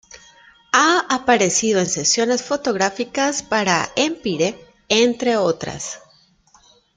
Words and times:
Ha 0.73 0.97
aparecido 1.15 1.79
en 1.79 1.85
sesiones 1.85 2.41
fotográficas 2.41 3.43
para 3.43 3.91
"Empire", 3.95 4.57
entre 4.89 5.37
otras... 5.37 5.99